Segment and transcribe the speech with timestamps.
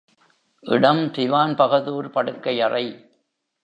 [0.63, 2.85] இடம் திவான் பகதூர் படுக்கை அறை.